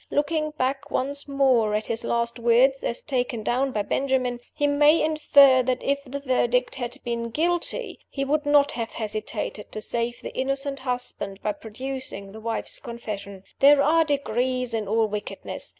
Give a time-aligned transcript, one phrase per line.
[0.09, 3.89] Looking back once more at his last words (as taken down by Mr.
[3.89, 8.93] Benjamin), we may infer that if the verdict had been Guilty, he would not have
[8.93, 13.43] hesitated to save the innocent husband by producing the wife's confession.
[13.59, 15.69] There are degrees in all wickedness.